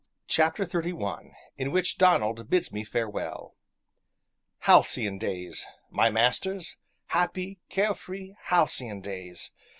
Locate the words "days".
5.19-5.63, 9.01-9.51